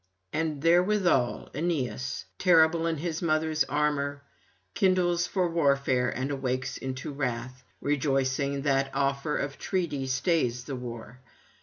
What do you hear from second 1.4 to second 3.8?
Aeneas, terrible in his mother's